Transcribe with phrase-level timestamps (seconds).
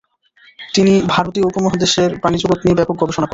[0.73, 3.29] তিনি ভারতীয় উপমহাদেশের প্রাণীজগৎ নিয়ে ব্যাপক গবেষণা করেন।